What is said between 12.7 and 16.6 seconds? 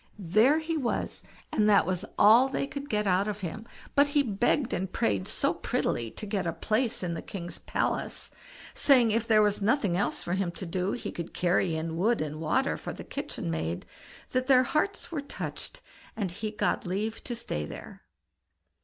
for the kitchen maid, that their hearts were touched, and he